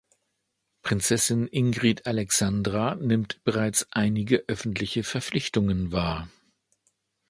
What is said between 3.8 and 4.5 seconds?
einige